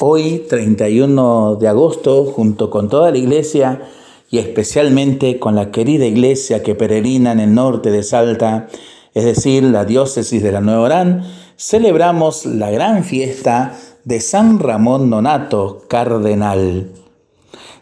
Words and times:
Hoy, 0.00 0.46
31 0.48 1.56
de 1.56 1.66
agosto, 1.66 2.24
junto 2.24 2.70
con 2.70 2.88
toda 2.88 3.10
la 3.10 3.18
iglesia 3.18 3.82
y 4.30 4.38
especialmente 4.38 5.40
con 5.40 5.56
la 5.56 5.72
querida 5.72 6.06
iglesia 6.06 6.62
que 6.62 6.76
peregrina 6.76 7.32
en 7.32 7.40
el 7.40 7.52
norte 7.52 7.90
de 7.90 8.04
Salta, 8.04 8.68
es 9.14 9.24
decir, 9.24 9.64
la 9.64 9.84
diócesis 9.84 10.40
de 10.40 10.52
la 10.52 10.60
Nueva 10.60 10.82
Orán, 10.82 11.24
celebramos 11.56 12.46
la 12.46 12.70
gran 12.70 13.02
fiesta 13.02 13.76
de 14.04 14.20
San 14.20 14.60
Ramón 14.60 15.10
Nonato, 15.10 15.82
cardenal. 15.88 16.92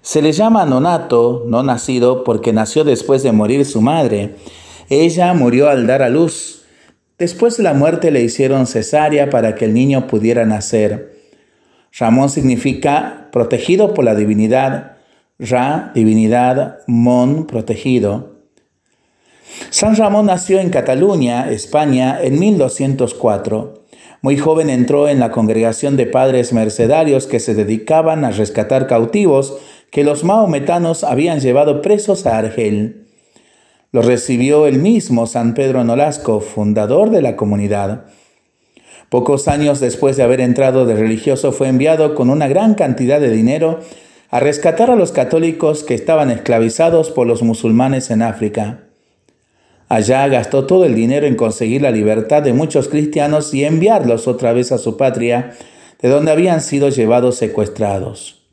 Se 0.00 0.22
le 0.22 0.30
llama 0.30 0.66
Nonato, 0.66 1.42
no 1.48 1.64
nacido, 1.64 2.22
porque 2.22 2.52
nació 2.52 2.84
después 2.84 3.24
de 3.24 3.32
morir 3.32 3.64
su 3.64 3.80
madre. 3.80 4.36
Ella 4.88 5.34
murió 5.34 5.68
al 5.68 5.88
dar 5.88 6.02
a 6.02 6.10
luz. 6.10 6.62
Después 7.18 7.56
de 7.56 7.64
la 7.64 7.74
muerte 7.74 8.12
le 8.12 8.22
hicieron 8.22 8.68
cesárea 8.68 9.30
para 9.30 9.56
que 9.56 9.64
el 9.64 9.74
niño 9.74 10.06
pudiera 10.06 10.46
nacer. 10.46 11.13
Ramón 11.96 12.28
significa 12.28 13.28
protegido 13.30 13.94
por 13.94 14.04
la 14.04 14.16
divinidad, 14.16 14.96
Ra, 15.38 15.92
divinidad, 15.94 16.78
Mon, 16.86 17.46
protegido. 17.46 18.34
San 19.70 19.94
Ramón 19.94 20.26
nació 20.26 20.58
en 20.58 20.70
Cataluña, 20.70 21.50
España, 21.50 22.18
en 22.20 22.38
1204. 22.40 23.84
Muy 24.22 24.36
joven 24.38 24.70
entró 24.70 25.08
en 25.08 25.20
la 25.20 25.30
congregación 25.30 25.96
de 25.96 26.06
padres 26.06 26.52
mercedarios 26.52 27.26
que 27.26 27.38
se 27.38 27.54
dedicaban 27.54 28.24
a 28.24 28.30
rescatar 28.30 28.86
cautivos 28.86 29.58
que 29.92 30.02
los 30.02 30.24
maometanos 30.24 31.04
habían 31.04 31.38
llevado 31.38 31.80
presos 31.82 32.26
a 32.26 32.38
Argel. 32.38 33.06
Lo 33.92 34.02
recibió 34.02 34.66
el 34.66 34.80
mismo 34.80 35.26
San 35.26 35.54
Pedro 35.54 35.84
Nolasco, 35.84 36.40
fundador 36.40 37.10
de 37.10 37.22
la 37.22 37.36
comunidad. 37.36 38.06
Pocos 39.08 39.48
años 39.48 39.80
después 39.80 40.16
de 40.16 40.22
haber 40.22 40.40
entrado 40.40 40.86
de 40.86 40.94
religioso 40.94 41.52
fue 41.52 41.68
enviado 41.68 42.14
con 42.14 42.30
una 42.30 42.48
gran 42.48 42.74
cantidad 42.74 43.20
de 43.20 43.30
dinero 43.30 43.80
a 44.30 44.40
rescatar 44.40 44.90
a 44.90 44.96
los 44.96 45.12
católicos 45.12 45.84
que 45.84 45.94
estaban 45.94 46.30
esclavizados 46.30 47.10
por 47.10 47.26
los 47.26 47.42
musulmanes 47.42 48.10
en 48.10 48.22
África. 48.22 48.80
Allá 49.88 50.26
gastó 50.28 50.66
todo 50.66 50.86
el 50.86 50.94
dinero 50.94 51.26
en 51.26 51.36
conseguir 51.36 51.82
la 51.82 51.90
libertad 51.90 52.42
de 52.42 52.52
muchos 52.52 52.88
cristianos 52.88 53.52
y 53.54 53.64
enviarlos 53.64 54.26
otra 54.26 54.52
vez 54.52 54.72
a 54.72 54.78
su 54.78 54.96
patria, 54.96 55.52
de 56.00 56.08
donde 56.08 56.32
habían 56.32 56.60
sido 56.60 56.88
llevados 56.88 57.36
secuestrados. 57.36 58.43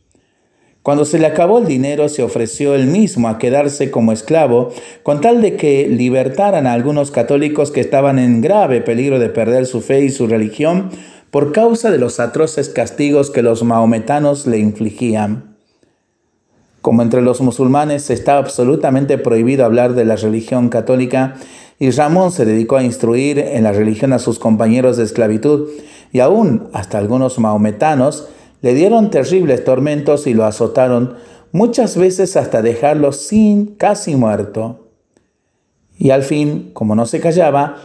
Cuando 0.83 1.05
se 1.05 1.19
le 1.19 1.27
acabó 1.27 1.59
el 1.59 1.67
dinero, 1.67 2.09
se 2.09 2.23
ofreció 2.23 2.73
él 2.73 2.87
mismo 2.87 3.27
a 3.27 3.37
quedarse 3.37 3.91
como 3.91 4.11
esclavo, 4.11 4.69
con 5.03 5.21
tal 5.21 5.41
de 5.41 5.55
que 5.55 5.87
libertaran 5.87 6.65
a 6.65 6.73
algunos 6.73 7.11
católicos 7.11 7.69
que 7.69 7.81
estaban 7.81 8.17
en 8.17 8.41
grave 8.41 8.81
peligro 8.81 9.19
de 9.19 9.29
perder 9.29 9.67
su 9.67 9.81
fe 9.81 10.03
y 10.03 10.09
su 10.09 10.25
religión 10.25 10.89
por 11.29 11.51
causa 11.51 11.91
de 11.91 11.99
los 11.99 12.19
atroces 12.19 12.69
castigos 12.69 13.29
que 13.29 13.43
los 13.43 13.63
maometanos 13.63 14.47
le 14.47 14.57
infligían. 14.57 15.55
Como 16.81 17.03
entre 17.03 17.21
los 17.21 17.41
musulmanes 17.41 18.09
está 18.09 18.37
absolutamente 18.37 19.19
prohibido 19.19 19.65
hablar 19.65 19.93
de 19.93 20.03
la 20.03 20.15
religión 20.15 20.69
católica, 20.69 21.35
y 21.77 21.91
Ramón 21.91 22.31
se 22.31 22.45
dedicó 22.45 22.77
a 22.77 22.83
instruir 22.83 23.37
en 23.37 23.63
la 23.63 23.71
religión 23.71 24.13
a 24.13 24.19
sus 24.19 24.39
compañeros 24.39 24.97
de 24.97 25.03
esclavitud, 25.03 25.69
y 26.11 26.19
aún 26.19 26.69
hasta 26.73 26.97
algunos 26.97 27.37
maometanos, 27.37 28.27
le 28.61 28.73
dieron 28.73 29.09
terribles 29.09 29.63
tormentos 29.63 30.27
y 30.27 30.33
lo 30.33 30.45
azotaron 30.45 31.15
muchas 31.51 31.97
veces 31.97 32.37
hasta 32.37 32.61
dejarlo 32.61 33.11
sin 33.11 33.75
casi 33.75 34.15
muerto. 34.15 34.87
Y 35.97 36.11
al 36.11 36.23
fin, 36.23 36.71
como 36.73 36.95
no 36.95 37.05
se 37.05 37.19
callaba, 37.19 37.77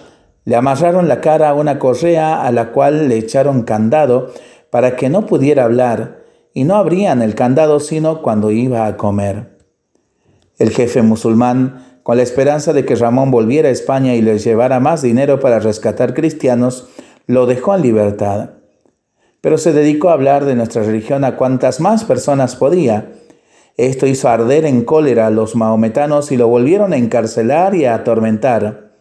le 0.44 0.54
amarraron 0.54 1.08
la 1.08 1.20
cara 1.20 1.50
a 1.50 1.54
una 1.54 1.78
correa 1.78 2.42
a 2.42 2.52
la 2.52 2.72
cual 2.72 3.08
le 3.08 3.16
echaron 3.16 3.62
candado 3.62 4.32
para 4.70 4.96
que 4.96 5.08
no 5.08 5.26
pudiera 5.26 5.64
hablar, 5.64 6.24
y 6.52 6.64
no 6.64 6.76
abrían 6.76 7.20
el 7.20 7.34
candado 7.34 7.80
sino 7.80 8.22
cuando 8.22 8.50
iba 8.50 8.86
a 8.86 8.96
comer. 8.96 9.58
El 10.58 10.70
jefe 10.70 11.02
musulmán, 11.02 12.00
con 12.02 12.16
la 12.16 12.22
esperanza 12.22 12.72
de 12.72 12.86
que 12.86 12.94
Ramón 12.94 13.30
volviera 13.30 13.68
a 13.68 13.72
España 13.72 14.14
y 14.14 14.22
le 14.22 14.38
llevara 14.38 14.80
más 14.80 15.02
dinero 15.02 15.38
para 15.38 15.58
rescatar 15.58 16.14
cristianos, 16.14 16.88
lo 17.26 17.44
dejó 17.46 17.74
en 17.74 17.82
libertad 17.82 18.50
pero 19.40 19.58
se 19.58 19.72
dedicó 19.72 20.10
a 20.10 20.14
hablar 20.14 20.44
de 20.44 20.54
nuestra 20.54 20.82
religión 20.82 21.24
a 21.24 21.36
cuantas 21.36 21.80
más 21.80 22.04
personas 22.04 22.56
podía. 22.56 23.12
Esto 23.76 24.06
hizo 24.06 24.28
arder 24.28 24.64
en 24.64 24.84
cólera 24.84 25.26
a 25.26 25.30
los 25.30 25.54
maometanos 25.54 26.32
y 26.32 26.36
lo 26.36 26.48
volvieron 26.48 26.92
a 26.92 26.96
encarcelar 26.96 27.74
y 27.74 27.84
a 27.84 27.94
atormentar. 27.94 28.92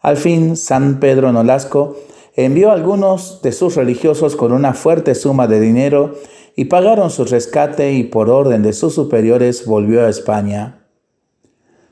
Al 0.00 0.16
fin, 0.16 0.56
San 0.56 0.98
Pedro 0.98 1.32
Nolasco 1.32 1.96
envió 2.34 2.70
a 2.70 2.74
algunos 2.74 3.42
de 3.42 3.52
sus 3.52 3.76
religiosos 3.76 4.36
con 4.36 4.52
una 4.52 4.72
fuerte 4.72 5.14
suma 5.14 5.46
de 5.46 5.60
dinero 5.60 6.14
y 6.56 6.66
pagaron 6.66 7.10
su 7.10 7.24
rescate 7.24 7.92
y 7.92 8.04
por 8.04 8.30
orden 8.30 8.62
de 8.62 8.72
sus 8.72 8.94
superiores 8.94 9.66
volvió 9.66 10.04
a 10.04 10.08
España. 10.08 10.86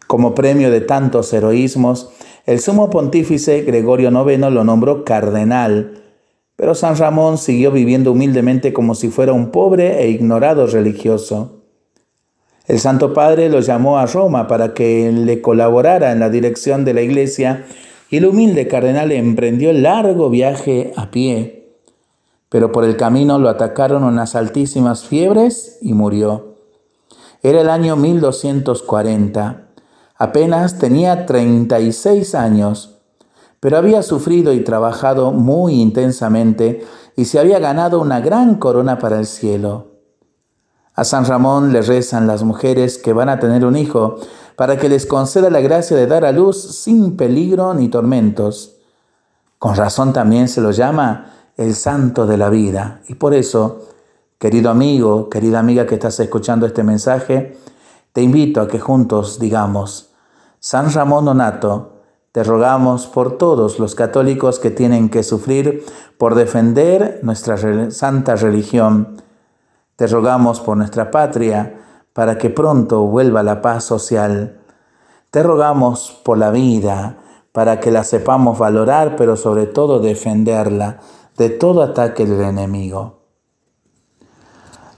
Como 0.07 0.35
premio 0.35 0.71
de 0.71 0.81
tantos 0.81 1.33
heroísmos, 1.33 2.11
el 2.47 2.61
sumo 2.61 2.91
pontífice 2.91 3.63
Gregorio 3.63 4.11
IX 4.11 4.51
lo 4.51 4.65
nombró 4.65 5.05
cardenal, 5.05 6.03
pero 6.61 6.75
San 6.75 6.95
Ramón 6.95 7.39
siguió 7.39 7.73
viviendo 7.73 8.13
humildemente 8.13 8.75
como 8.75 8.95
si 8.95 9.09
fuera 9.09 9.33
un 9.33 9.51
pobre 9.51 10.03
e 10.03 10.11
ignorado 10.11 10.67
religioso. 10.67 11.63
El 12.67 12.81
Santo 12.81 13.15
Padre 13.15 13.49
lo 13.49 13.61
llamó 13.61 13.99
a 13.99 14.05
Roma 14.05 14.47
para 14.47 14.75
que 14.75 15.11
le 15.11 15.41
colaborara 15.41 16.13
en 16.13 16.21
la 16.21 16.29
dirección 16.29 16.85
de 16.85 16.93
la 16.93 17.01
iglesia 17.01 17.65
y 18.11 18.19
el 18.19 18.27
humilde 18.27 18.69
cardenal 18.69 19.11
emprendió 19.11 19.71
el 19.71 19.85
largo 19.85 20.29
viaje 20.29 20.93
a 20.97 21.11
pie. 21.11 21.79
Pero 22.51 22.73
por 22.73 22.85
el 22.85 22.99
camino 22.99 23.39
lo 23.39 23.49
atacaron 23.49 24.05
unas 24.05 24.35
altísimas 24.35 25.05
fiebres 25.05 25.79
y 25.81 25.95
murió. 25.95 26.57
Era 27.43 27.63
el 27.63 27.71
año 27.71 27.97
1240. 27.97 29.69
Apenas 30.15 30.79
tenía 30.79 31.25
36 31.25 32.35
años 32.35 33.00
pero 33.61 33.77
había 33.77 34.03
sufrido 34.03 34.53
y 34.55 34.65
trabajado 34.65 35.33
muy 35.33 35.75
intensamente 35.81 36.85
y 37.15 37.27
se 37.27 37.39
había 37.39 37.59
ganado 37.59 38.01
una 38.01 38.21
gran 38.21 38.55
corona 38.55 38.99
para 38.99 39.19
el 39.19 39.27
cielo. 39.27 39.89
A 40.95 41.05
San 41.05 41.25
Ramón 41.27 41.73
le 41.73 41.83
rezan 41.83 42.27
las 42.27 42.43
mujeres 42.43 42.99
que 42.99 43.13
van 43.13 43.29
a 43.29 43.39
tener 43.39 43.65
un 43.65 43.77
hijo 43.77 44.17
para 44.57 44.79
que 44.79 44.89
les 44.89 45.07
conceda 45.07 45.51
la 45.51 45.61
gracia 45.61 45.97
de 45.97 46.07
dar 46.07 46.25
a 46.25 46.33
luz 46.33 46.61
sin 46.61 47.17
peligro 47.17 47.73
ni 47.75 47.89
tormentos. 47.89 48.77
Con 49.59 49.77
razón 49.77 50.13
también 50.13 50.49
se 50.49 50.61
lo 50.61 50.71
llama 50.71 51.33
el 51.57 51.75
santo 51.75 52.27
de 52.27 52.39
la 52.39 52.49
vida. 52.49 53.03
Y 53.09 53.15
por 53.15 53.35
eso, 53.35 53.89
querido 54.39 54.71
amigo, 54.71 55.29
querida 55.29 55.59
amiga 55.59 55.87
que 55.87 55.95
estás 55.95 56.19
escuchando 56.21 56.67
este 56.67 56.83
mensaje, 56.83 57.59
te 58.13 58.23
invito 58.23 58.61
a 58.61 58.69
que 58.69 58.81
juntos 58.81 59.39
digamos, 59.39 60.11
San 60.59 60.93
Ramón 60.93 61.27
Donato, 61.27 62.00
te 62.33 62.45
rogamos 62.45 63.09
por 63.09 63.39
todos 63.39 63.81
los 63.81 63.97
católicos 63.97 64.61
que 64.61 64.71
tienen 64.71 65.09
que 65.09 65.25
sufrir 65.25 65.85
por 66.17 66.37
defender 66.37 67.19
nuestra 67.23 67.91
santa 67.91 68.37
religión. 68.37 69.21
Te 69.97 70.07
rogamos 70.07 70.61
por 70.61 70.77
nuestra 70.77 71.11
patria 71.11 71.81
para 72.13 72.39
que 72.39 72.49
pronto 72.51 73.03
vuelva 73.03 73.43
la 73.43 73.61
paz 73.61 73.83
social. 73.83 74.61
Te 75.31 75.43
rogamos 75.43 76.21
por 76.25 76.39
la 76.39 76.53
vida 76.53 77.17
para 77.51 77.81
que 77.81 77.91
la 77.91 78.05
sepamos 78.05 78.59
valorar, 78.59 79.17
pero 79.17 79.37
sobre 79.37 79.67
todo 79.67 79.99
defenderla 79.99 81.01
de 81.37 81.51
todo 81.51 81.83
ataque 81.83 82.27
del 82.27 82.43
enemigo. 82.43 83.19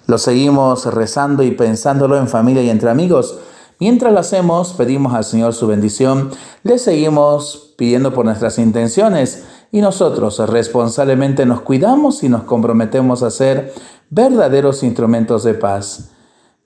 Lo 0.07 0.19
seguimos 0.19 0.85
rezando 0.85 1.43
y 1.43 1.53
pensándolo 1.53 2.19
en 2.19 2.29
familia 2.29 2.63
y 2.63 2.69
entre 2.69 2.91
amigos 2.91 3.39
Mientras 3.81 4.13
lo 4.13 4.21
hacemos, 4.21 4.75
pedimos 4.75 5.15
al 5.15 5.25
Señor 5.25 5.55
su 5.55 5.67
bendición, 5.67 6.31
le 6.63 6.79
seguimos 6.79 7.75
pidiendo 7.77 8.15
por 8.15 8.25
nuestras 8.25 8.59
intenciones 8.59 9.45
y 9.73 9.81
nosotros 9.81 10.39
responsablemente 10.49 11.47
nos 11.47 11.63
cuidamos 11.63 12.23
y 12.23 12.29
nos 12.29 12.45
comprometemos 12.45 13.23
a 13.23 13.31
ser 13.31 13.73
verdaderos 14.11 14.83
instrumentos 14.83 15.45
de 15.45 15.55
paz. 15.55 16.11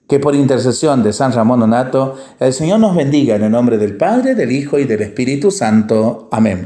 Que 0.07 0.19
por 0.19 0.35
intercesión 0.35 1.03
de 1.03 1.11
San 1.11 1.33
Ramón 1.33 1.59
Donato, 1.59 2.15
el 2.39 2.53
Señor 2.53 2.79
nos 2.79 2.95
bendiga 2.95 3.35
en 3.35 3.43
el 3.43 3.51
nombre 3.51 3.77
del 3.77 3.97
Padre, 3.97 4.35
del 4.35 4.51
Hijo 4.51 4.77
y 4.79 4.85
del 4.85 5.01
Espíritu 5.01 5.51
Santo. 5.51 6.29
Amén. 6.31 6.55